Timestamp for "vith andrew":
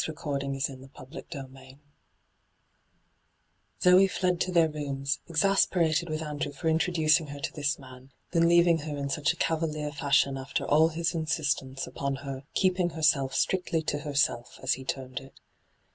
6.09-6.51